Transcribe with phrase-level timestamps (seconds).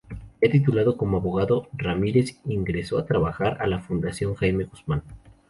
[0.41, 5.03] Ya titulado como abogado, Ramírez ingresó a trabajar a la Fundación Jaime Guzmán.